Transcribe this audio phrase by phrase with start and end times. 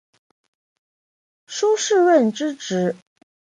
[1.45, 2.95] 苏士润之侄。